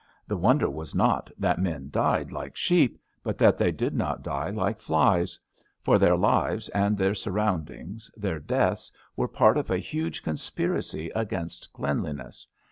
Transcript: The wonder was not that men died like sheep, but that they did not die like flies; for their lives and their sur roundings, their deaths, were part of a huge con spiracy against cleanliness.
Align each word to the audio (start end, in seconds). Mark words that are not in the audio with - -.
The 0.25 0.35
wonder 0.35 0.67
was 0.67 0.95
not 0.95 1.29
that 1.37 1.59
men 1.61 1.89
died 1.91 2.31
like 2.31 2.55
sheep, 2.57 2.99
but 3.21 3.37
that 3.37 3.59
they 3.59 3.71
did 3.71 3.93
not 3.93 4.23
die 4.23 4.49
like 4.49 4.79
flies; 4.81 5.37
for 5.83 5.99
their 5.99 6.17
lives 6.17 6.69
and 6.69 6.97
their 6.97 7.13
sur 7.13 7.29
roundings, 7.33 8.09
their 8.17 8.39
deaths, 8.39 8.91
were 9.15 9.27
part 9.27 9.57
of 9.57 9.69
a 9.69 9.77
huge 9.77 10.23
con 10.23 10.37
spiracy 10.37 11.11
against 11.13 11.71
cleanliness. 11.71 12.47